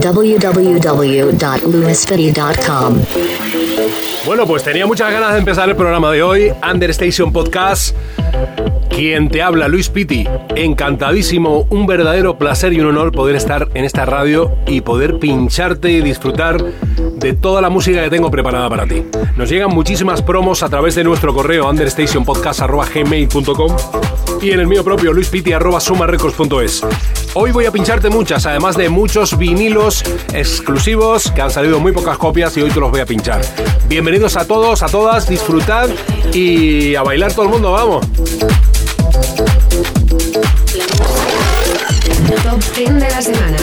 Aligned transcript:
www.lewisfitty.com. 0.00 2.98
Bueno, 4.26 4.46
pues 4.46 4.62
tenía 4.62 4.86
muchas 4.86 5.12
ganas 5.12 5.34
de 5.34 5.38
empezar 5.38 5.68
el 5.68 5.76
programa 5.76 6.10
de 6.10 6.22
hoy, 6.22 6.50
Understation 6.62 7.32
Podcast. 7.32 7.94
Quien 8.88 9.28
te 9.28 9.42
habla, 9.42 9.68
Luis 9.68 9.90
Pitti. 9.90 10.26
Encantadísimo, 10.54 11.66
un 11.68 11.86
verdadero 11.86 12.38
placer 12.38 12.72
y 12.72 12.80
un 12.80 12.86
honor 12.86 13.12
poder 13.12 13.36
estar 13.36 13.68
en 13.74 13.84
esta 13.84 14.04
radio 14.04 14.52
y 14.66 14.82
poder 14.82 15.18
pincharte 15.18 15.90
y 15.90 16.00
disfrutar 16.00 16.64
de 17.24 17.32
toda 17.32 17.60
la 17.62 17.70
música 17.70 18.02
que 18.02 18.10
tengo 18.10 18.30
preparada 18.30 18.68
para 18.68 18.86
ti. 18.86 19.02
Nos 19.34 19.48
llegan 19.48 19.70
muchísimas 19.70 20.20
promos 20.20 20.62
a 20.62 20.68
través 20.68 20.94
de 20.94 21.04
nuestro 21.04 21.32
correo 21.32 21.66
understationpodcast.gmail.com 21.70 23.76
y 24.42 24.50
en 24.50 24.60
el 24.60 24.66
mío 24.66 24.84
propio, 24.84 25.14
luispiti.sumarecords.es. 25.14 26.82
Hoy 27.32 27.50
voy 27.50 27.64
a 27.64 27.72
pincharte 27.72 28.10
muchas, 28.10 28.44
además 28.44 28.76
de 28.76 28.90
muchos 28.90 29.38
vinilos 29.38 30.04
exclusivos 30.34 31.30
que 31.30 31.40
han 31.40 31.50
salido 31.50 31.80
muy 31.80 31.92
pocas 31.92 32.18
copias 32.18 32.54
y 32.58 32.62
hoy 32.62 32.70
te 32.70 32.78
los 32.78 32.90
voy 32.90 33.00
a 33.00 33.06
pinchar. 33.06 33.40
Bienvenidos 33.88 34.36
a 34.36 34.46
todos, 34.46 34.82
a 34.82 34.88
todas, 34.88 35.26
disfrutad 35.26 35.88
y 36.34 36.94
a 36.94 37.02
bailar 37.02 37.32
todo 37.32 37.46
el 37.46 37.52
mundo, 37.52 37.72
vamos. 37.72 38.06
Top 42.42 42.60
10 42.76 42.94
de 42.96 43.00
la 43.00 43.22
semana. 43.22 43.56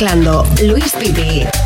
Mezclando 0.00 0.46
Luis 0.62 0.94
Piti. 0.96 1.59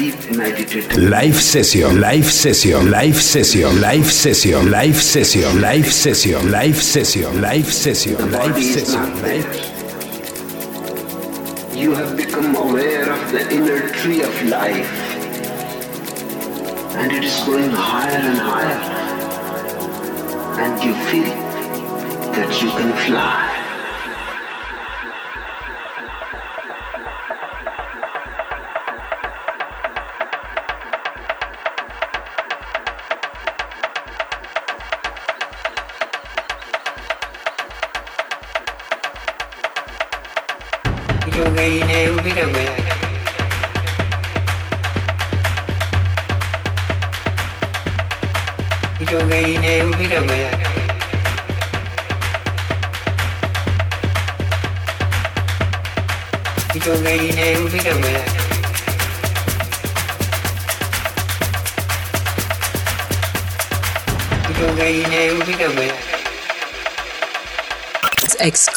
Live 0.00 1.34
session, 1.34 2.00
live 2.00 2.24
session, 2.24 2.24
live 2.24 2.24
session, 2.24 2.90
live 2.90 3.16
session, 3.16 3.80
live 3.82 4.06
session, 4.06 4.70
live 4.70 4.96
session, 4.96 5.60
live 5.60 5.76
session, 5.76 6.50
live 6.50 6.80
session, 6.80 7.42
live 7.42 7.70
session, 7.70 8.30
not 8.30 8.48
live 8.48 9.20
there. 9.20 9.44
You 11.76 11.92
have 11.92 12.16
become 12.16 12.56
aware 12.56 13.12
of 13.12 13.30
the 13.30 13.52
inner 13.52 13.90
tree 13.90 14.22
of 14.22 14.42
life. 14.44 14.90
And 16.96 17.12
it 17.12 17.22
is 17.22 17.38
going 17.44 17.70
higher 17.70 18.16
and 18.16 18.38
higher. 18.38 18.80
And 20.62 20.82
you 20.82 20.94
feel 21.10 21.34
that 22.32 22.62
you 22.62 22.70
can 22.70 22.92
fly. 23.06 23.49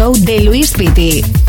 show 0.00 0.12
de 0.24 0.40
Luis 0.40 0.72
Piti. 0.72 1.39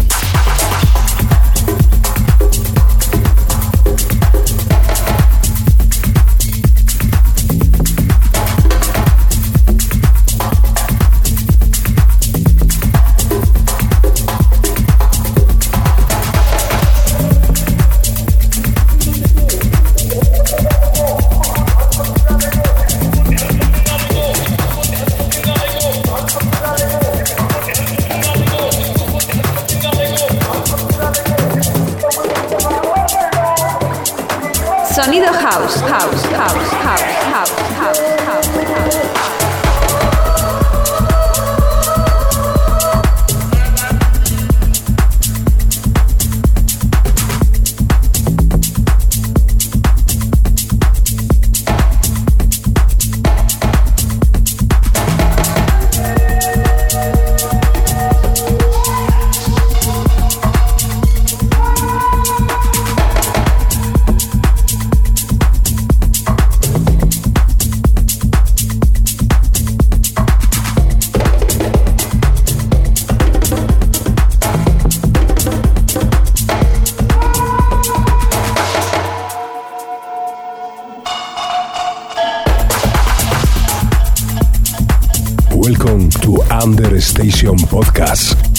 su 86.32 86.44
Under 86.64 86.94
Station 86.98 87.58
Podcast. 87.70 88.51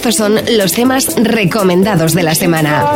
Estos 0.00 0.16
son 0.16 0.40
los 0.56 0.72
temas 0.72 1.14
recomendados 1.14 2.14
de 2.14 2.22
la 2.22 2.34
semana. 2.34 2.86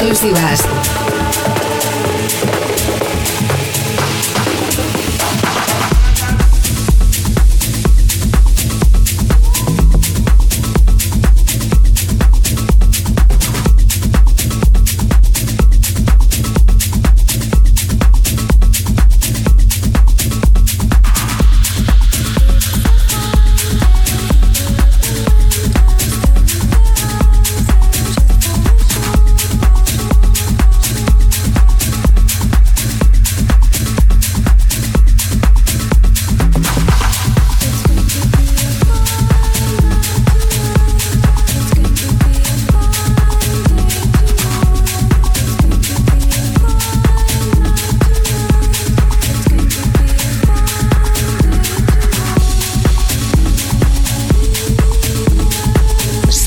exclusivas. 0.00 0.79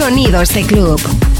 Sonidos 0.04 0.50
de 0.50 0.64
Club. 0.66 1.33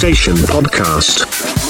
Understation 0.02 0.36
Podcast. 0.48 1.69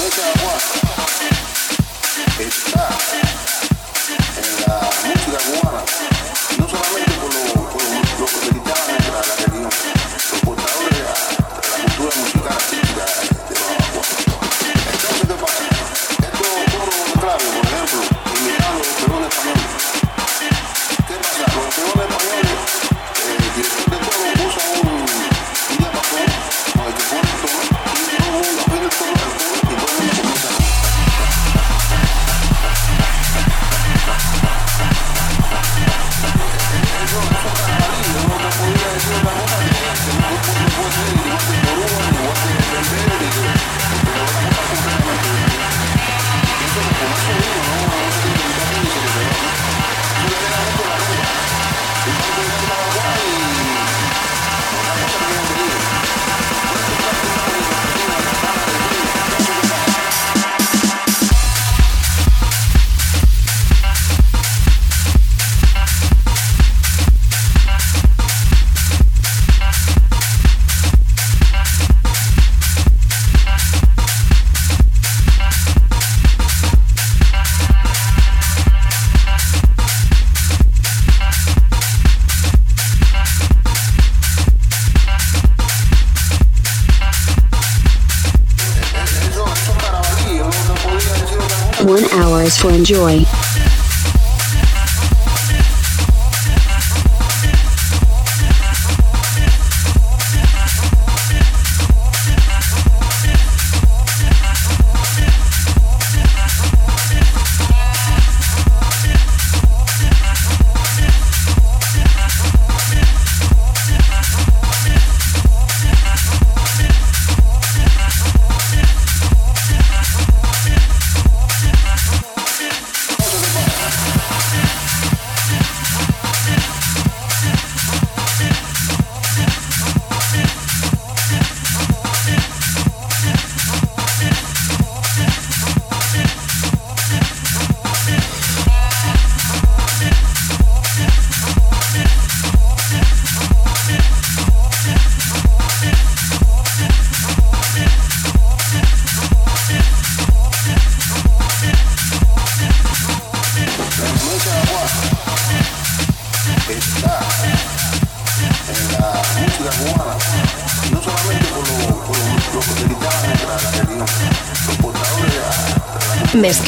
For 92.60 92.70
enjoy. 92.72 93.29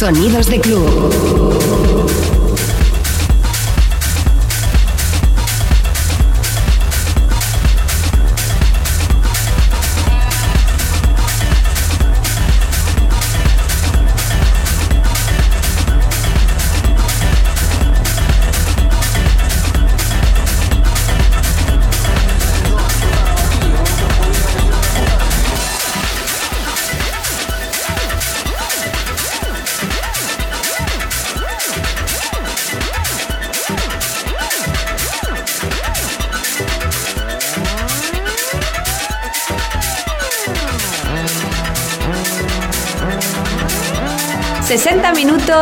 Sonidos 0.00 0.46
de 0.46 0.58
club. 0.58 1.69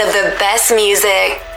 Of 0.00 0.12
the 0.14 0.34
best 0.38 0.72
music. 0.74 1.49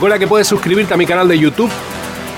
Recuerda 0.00 0.18
que 0.18 0.26
puedes 0.26 0.46
suscribirte 0.46 0.94
a 0.94 0.96
mi 0.96 1.04
canal 1.04 1.28
de 1.28 1.38
YouTube 1.38 1.70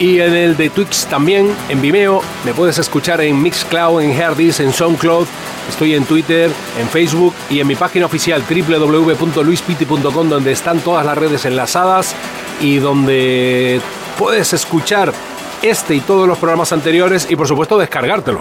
y 0.01 0.19
en 0.19 0.35
el 0.35 0.57
de 0.57 0.69
Twitch 0.69 1.05
también, 1.05 1.55
en 1.69 1.81
Vimeo. 1.81 2.21
Me 2.45 2.53
puedes 2.55 2.77
escuchar 2.77 3.21
en 3.21 3.41
Mixcloud, 3.41 4.03
en 4.03 4.11
Herdis, 4.11 4.59
en 4.59 4.73
SoundCloud. 4.73 5.29
Estoy 5.69 5.95
en 5.95 6.05
Twitter, 6.05 6.51
en 6.81 6.89
Facebook 6.89 7.33
y 7.49 7.61
en 7.61 7.69
mi 7.69 7.77
página 7.77 8.07
oficial 8.07 8.43
www.luispiti.com 8.43 10.29
donde 10.29 10.51
están 10.51 10.81
todas 10.81 11.07
las 11.07 11.17
redes 11.17 11.45
enlazadas 11.45 12.17
y 12.61 12.79
donde 12.79 13.81
puedes 14.19 14.53
escuchar 14.53 15.13
este 15.63 15.95
y 15.95 16.01
todos 16.01 16.27
los 16.27 16.39
programas 16.39 16.73
anteriores 16.73 17.29
y 17.31 17.37
por 17.37 17.47
supuesto 17.47 17.79
descargártelo. 17.79 18.41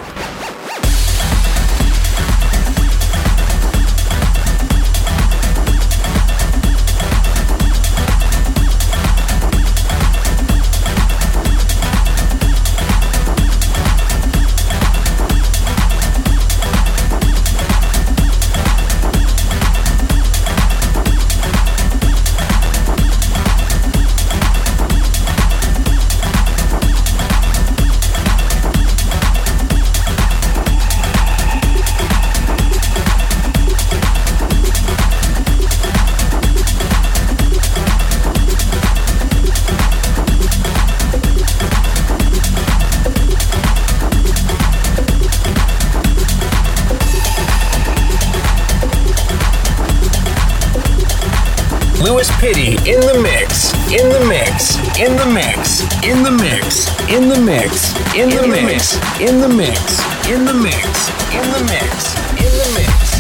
Pitty 52.42 52.72
in 52.90 53.00
the 53.02 53.20
mix, 53.22 53.72
in 53.92 54.10
the 54.10 54.26
mix, 54.26 54.76
in 55.00 55.16
the 55.16 55.28
mix, 55.32 55.82
in 56.02 56.24
the 56.24 56.32
mix, 56.32 56.88
in 57.08 57.30
the 57.30 57.40
mix, 57.40 57.94
in 58.16 58.30
the 58.30 58.48
mix, 58.48 58.96
in 59.22 59.40
the 59.40 59.48
mix, 59.48 60.02
in 60.28 60.44
the 60.44 60.54
mix, 60.56 61.10
in 61.36 61.52
the 61.52 61.64
mix, 61.64 62.16
in 62.42 62.50
the 62.58 62.80
mix. 62.80 63.11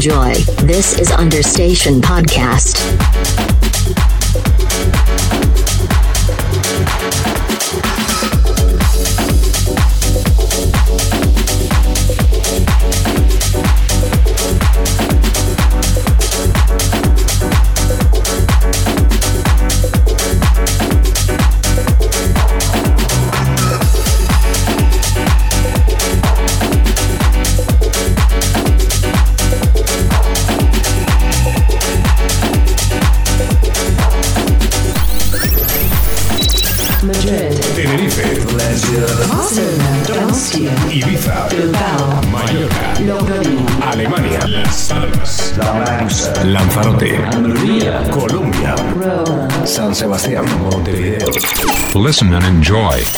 enjoy. 0.09 0.33
This 0.65 0.99
is 0.99 1.11
Understation 1.11 2.01
Podcast. 2.01 2.98
Enjoy. 52.69 53.18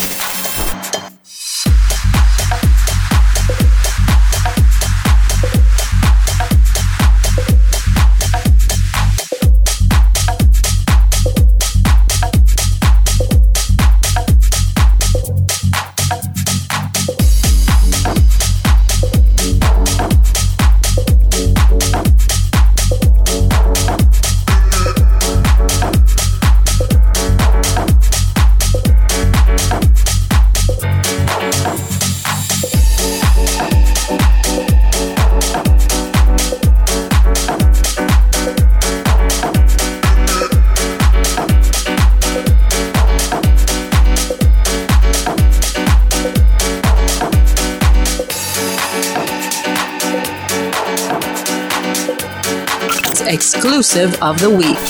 Of 53.93 54.39
the 54.39 54.49
week. 54.49 54.90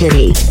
Luis 0.00 0.47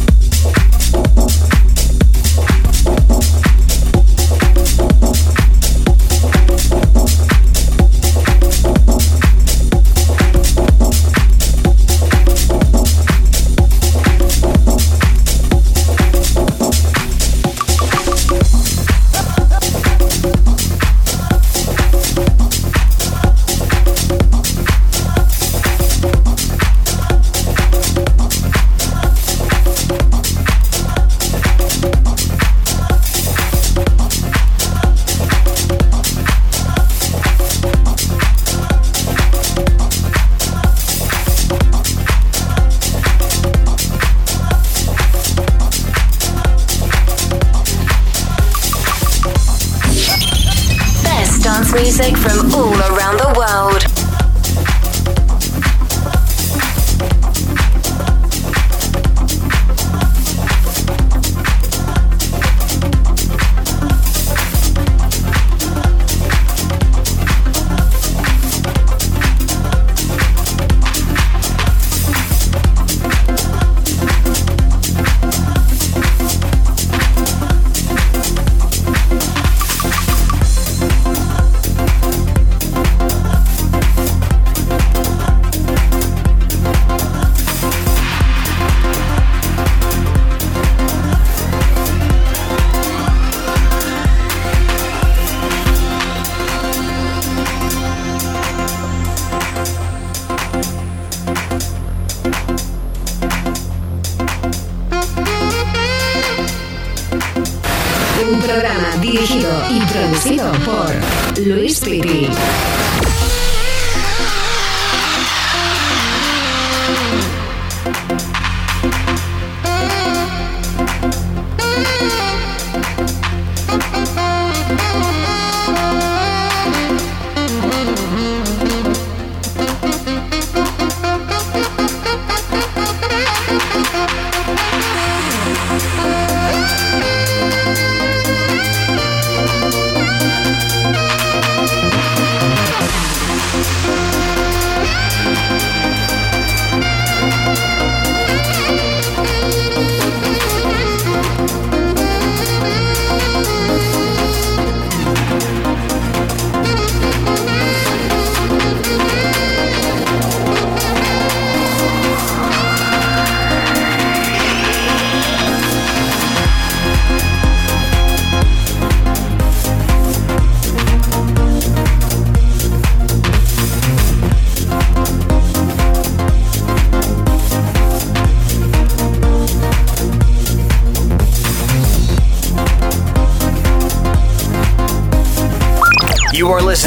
dirigido 109.38 109.62
y 109.70 109.80
producido 109.92 110.52
por 110.66 111.46
Luis 111.46 111.80
Piti. 111.80 112.30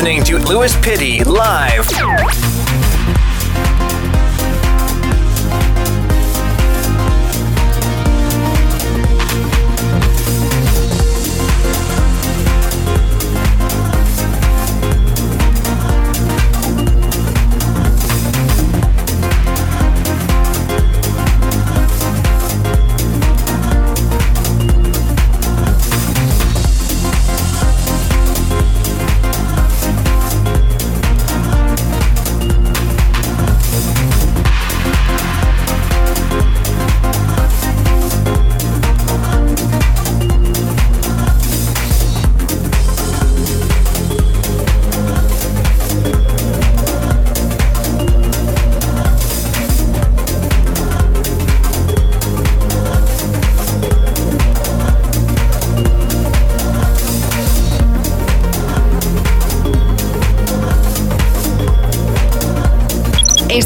Listening 0.00 0.24
to 0.24 0.38
Louis 0.38 0.74
Pitty 0.80 1.22
live. 1.24 2.09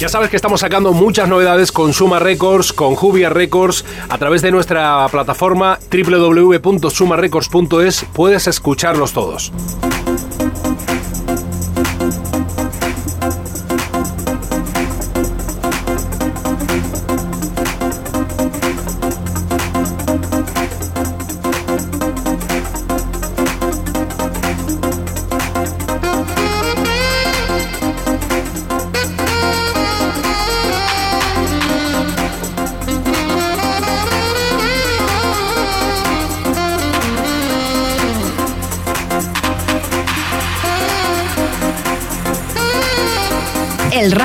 Ya 0.00 0.08
sabes 0.08 0.30
que 0.30 0.36
estamos 0.36 0.60
sacando 0.60 0.94
muchas 0.94 1.28
novedades 1.28 1.72
con 1.72 1.92
Suma 1.92 2.18
Records, 2.18 2.72
con 2.72 2.94
Jubia 2.94 3.28
Records, 3.28 3.84
a 4.08 4.16
través 4.16 4.40
de 4.40 4.50
nuestra 4.50 5.06
plataforma 5.08 5.78
www.sumarecords.es 5.92 8.06
puedes 8.14 8.46
escucharlos 8.46 9.12
todos. 9.12 9.52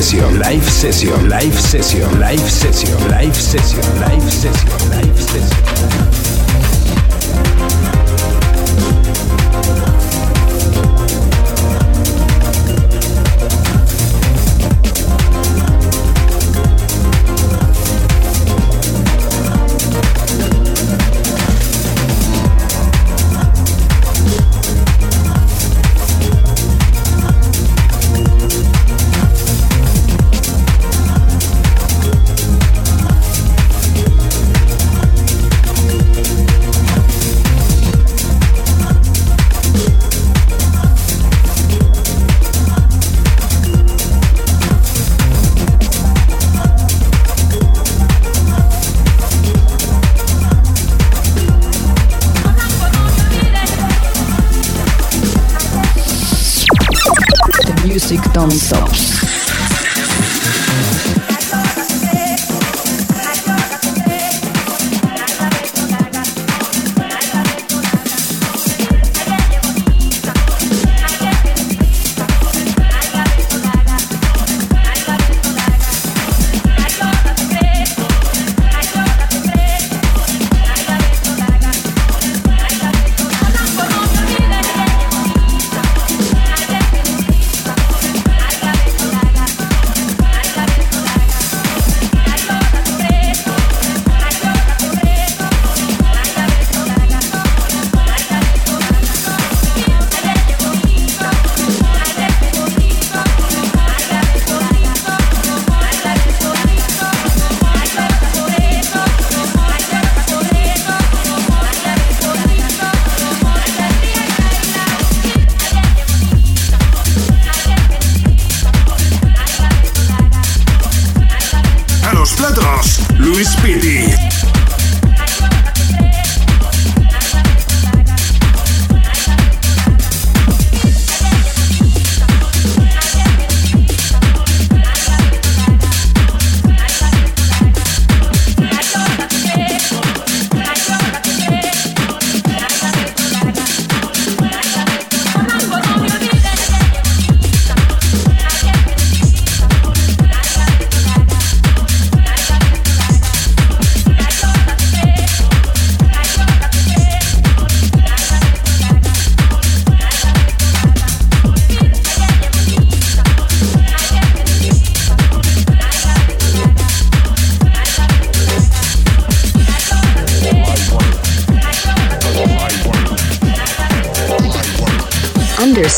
Session, 0.00 0.38
live 0.38 0.64
session, 0.64 1.28
live 1.28 1.52
session, 1.52 2.18
live 2.18 2.40
session, 2.40 3.08
live 3.10 3.36
session, 3.36 4.00
live 4.00 4.32
session, 4.32 4.90
live 4.90 5.20
session. 5.20 5.61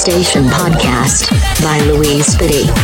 Understation 0.07 0.45
Podcast 0.45 1.31
by 1.63 1.79
Louise 1.87 2.27
Spitty. 2.27 2.84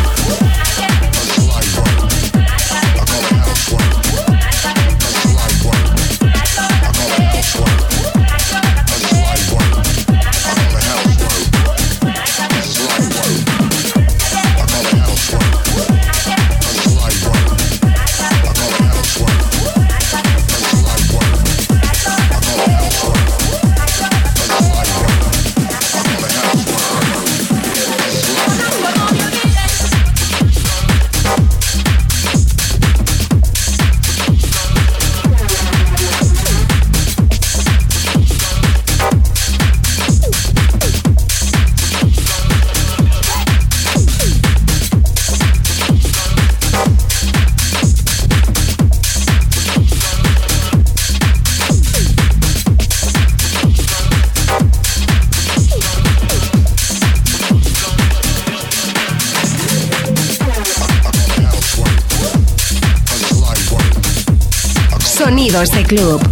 De 65.69 65.83
club. 65.83 66.30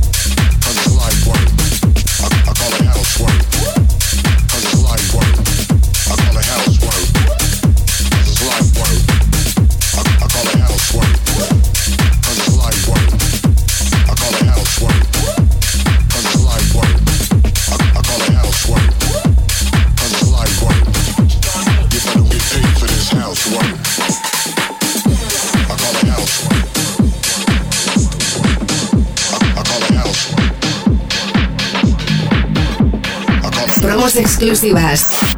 Exclusivas. 34.19 35.38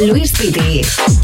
Luis 0.00 0.32
Piti. 0.32 1.23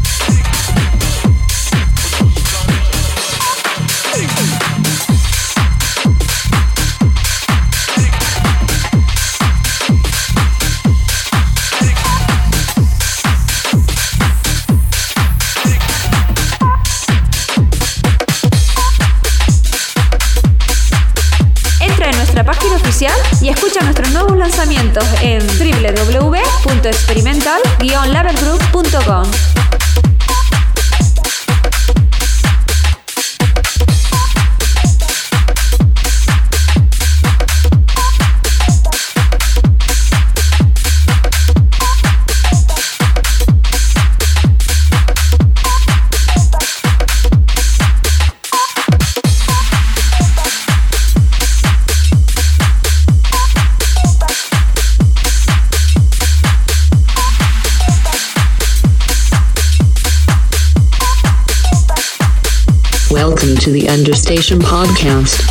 Understation 63.91 64.57
podcast. 64.61 65.50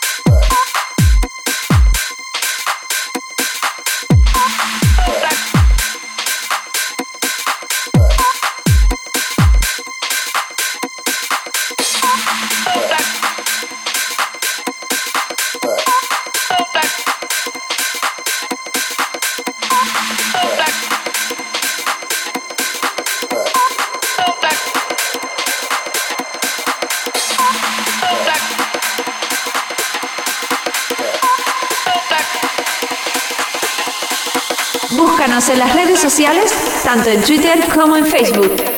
tanto 36.93 37.09
en 37.09 37.21
Twitter 37.21 37.57
como 37.73 37.95
en 37.95 38.05
Facebook. 38.05 38.70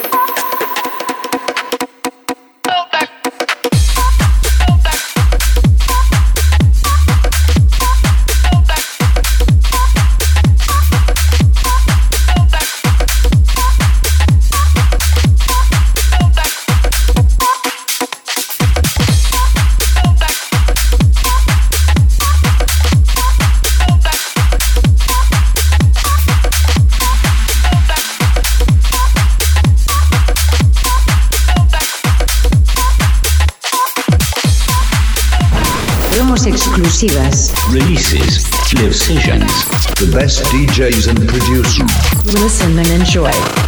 decisions. 39.06 39.66
The 40.00 40.10
best 40.14 40.46
DJs 40.46 41.10
and 41.10 41.28
producers. 41.28 42.24
Listen 42.26 42.80
and 42.80 42.88
enjoy. 42.88 43.63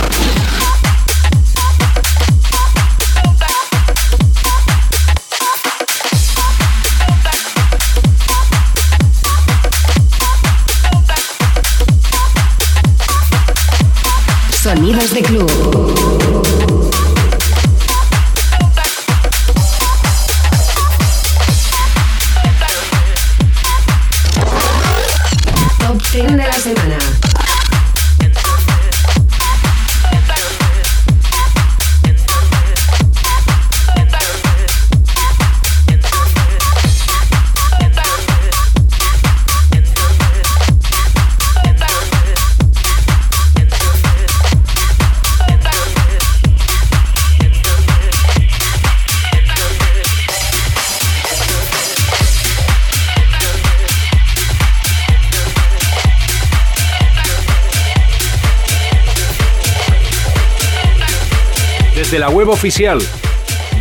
oficial 62.54 63.00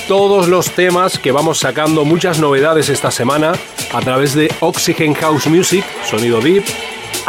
todos 0.08 0.48
los 0.48 0.72
temas 0.72 1.18
que 1.18 1.32
vamos 1.32 1.60
sacando, 1.60 2.06
muchas 2.06 2.40
novedades 2.40 2.90
esta 2.90 3.12
semana 3.12 3.54
a 3.94 4.00
través 4.02 4.34
de 4.34 4.54
Oxygen 4.60 5.14
House 5.14 5.48
Music, 5.48 5.86
sonido 6.10 6.42
deep, 6.42 6.64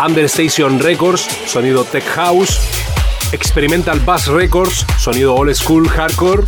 Understation 0.04 0.80
Records, 0.80 1.28
sonido 1.46 1.84
tech 1.84 2.04
house, 2.04 2.60
Experimental 3.32 4.00
Bass 4.00 4.26
Records, 4.26 4.84
sonido 4.98 5.34
old 5.34 5.54
school 5.54 5.88
hardcore 5.88 6.44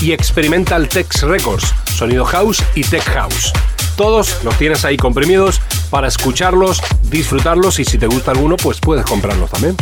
y 0.00 0.12
Experimental 0.12 0.88
Tech 0.88 1.12
Records, 1.22 1.72
sonido 1.94 2.24
house 2.24 2.62
y 2.74 2.84
tech 2.84 3.04
house. 3.04 3.52
Todos 3.96 4.42
los 4.42 4.56
tienes 4.58 4.84
ahí 4.84 4.96
comprimidos 4.96 5.60
para 5.90 6.08
escucharlos, 6.08 6.80
disfrutarlos 7.10 7.78
y 7.78 7.84
si 7.84 7.98
te 7.98 8.06
gusta 8.06 8.30
alguno, 8.30 8.56
pues 8.56 8.80
puedes 8.80 9.04
comprarlos 9.04 9.50
también. 9.50 9.76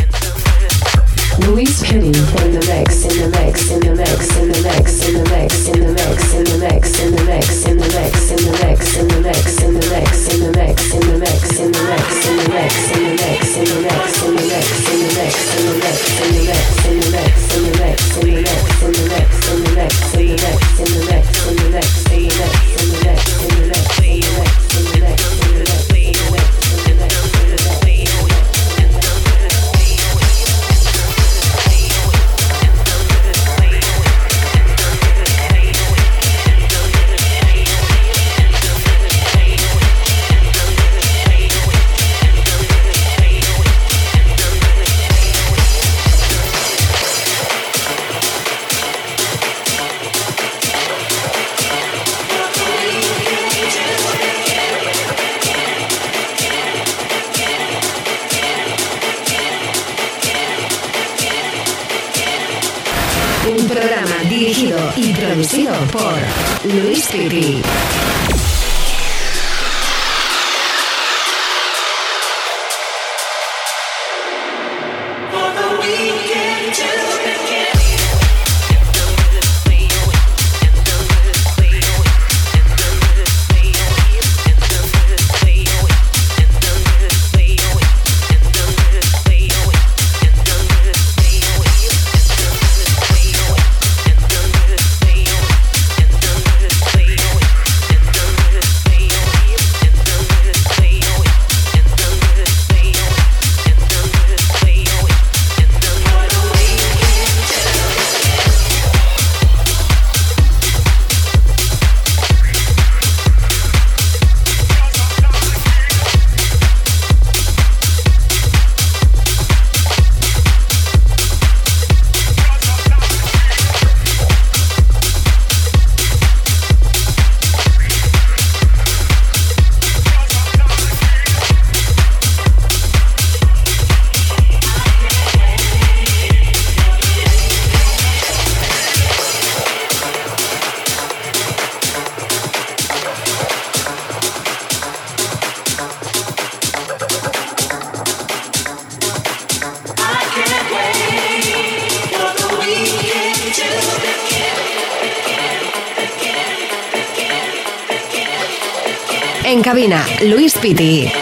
Luis 160.21 160.53
Piti. 160.59 161.20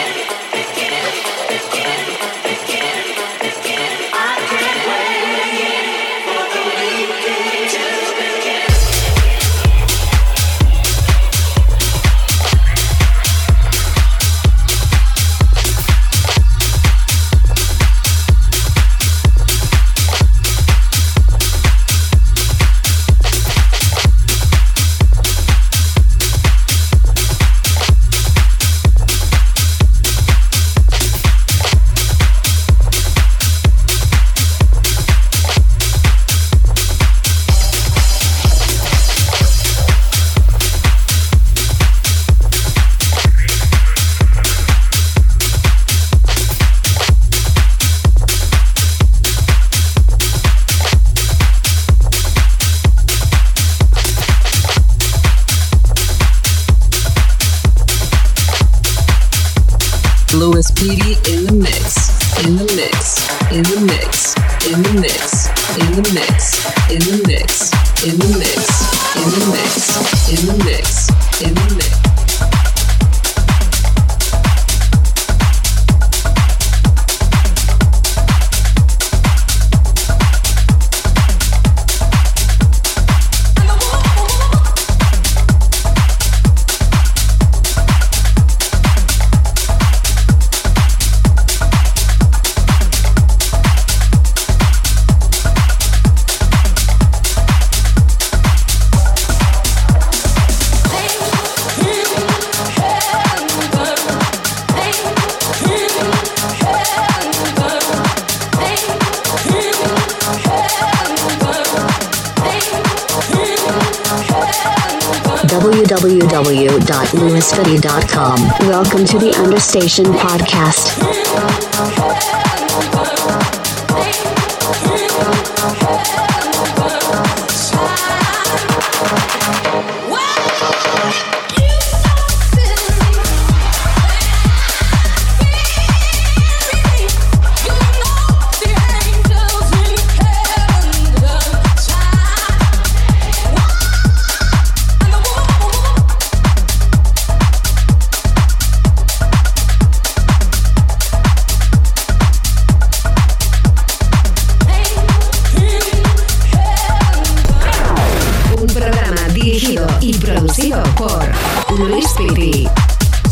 Welcome 118.60 119.04
to 119.04 119.18
the 119.18 119.34
Understation 119.38 120.06
Podcast. 120.06 121.19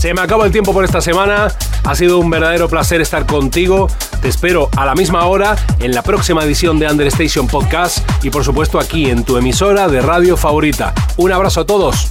Se 0.08 0.14
me 0.14 0.22
acaba 0.22 0.46
el 0.46 0.52
tiempo 0.52 0.72
por 0.72 0.86
esta 0.86 1.02
semana. 1.02 1.48
Ha 1.84 1.94
sido 1.94 2.18
un 2.18 2.30
verdadero 2.30 2.66
placer 2.66 3.02
estar 3.02 3.26
contigo. 3.26 3.88
Te 4.22 4.28
espero 4.28 4.70
a 4.74 4.86
la 4.86 4.94
misma 4.94 5.26
hora 5.26 5.54
en 5.80 5.92
la 5.92 6.00
próxima 6.00 6.42
edición 6.44 6.78
de 6.78 6.86
Understation 6.86 7.46
Podcast 7.46 7.98
y 8.22 8.30
por 8.30 8.42
supuesto 8.42 8.78
aquí 8.78 9.10
en 9.10 9.22
tu 9.22 9.36
emisora 9.36 9.86
de 9.86 10.00
radio 10.00 10.38
favorita. 10.38 10.94
Un 11.18 11.32
abrazo 11.32 11.60
a 11.60 11.66
todos. 11.66 12.10